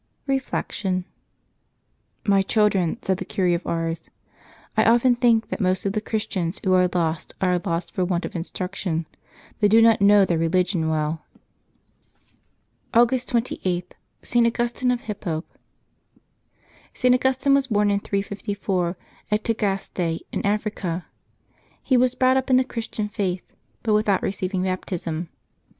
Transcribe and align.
''Reflection. 0.39 1.05
—"My 2.33 2.41
children," 2.41 2.97
said 3.03 3.17
the 3.17 3.23
Cure 3.23 3.49
of 3.53 3.67
Ars,'' 3.67 4.09
I 4.75 4.83
often 4.83 5.15
think 5.15 5.49
that 5.49 5.61
most 5.61 5.85
of 5.85 5.93
the 5.93 6.01
Christians 6.01 6.59
who 6.63 6.73
are 6.73 6.89
lost 6.95 7.35
are 7.39 7.59
lost 7.63 7.91
for 7.93 8.03
want 8.03 8.25
of 8.25 8.35
instruction; 8.35 9.05
they 9.59 9.67
do 9.67 9.79
not 9.79 10.01
know 10.01 10.25
^heir 10.25 10.39
re 10.39 10.47
ligion 10.49 10.89
well." 10.89 11.23
296 12.95 13.31
LIVES 13.31 13.35
OF 13.43 13.43
THE 13.43 13.49
SAINTS 13.53 13.57
[August 13.61 13.61
29 13.61 13.77
August 13.77 14.07
28, 14.09 14.27
ST. 14.27 14.47
AUGUSTINE 14.47 14.91
OF 14.91 15.01
HIPPO. 15.01 15.43
@T. 16.95 17.07
Augustine 17.13 17.53
was 17.53 17.67
born 17.67 17.91
in 17.91 17.99
354, 17.99 18.97
at 19.29 19.43
Tagaste 19.43 20.21
in 20.31 20.43
Africa. 20.43 21.05
He 21.83 21.95
was 21.95 22.15
brought 22.15 22.37
"up 22.37 22.49
in 22.49 22.55
the 22.57 22.63
Christian 22.63 23.07
faith, 23.07 23.45
but 23.83 23.93
with 23.93 24.09
out 24.09 24.23
receiving 24.23 24.63
baptism. 24.63 25.29